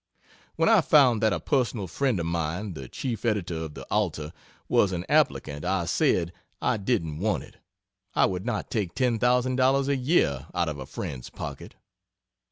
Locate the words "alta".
3.91-4.33